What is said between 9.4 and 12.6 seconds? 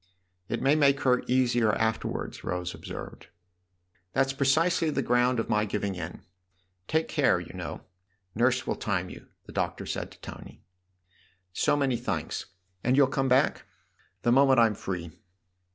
the Doctor said to Tony." So many thanks.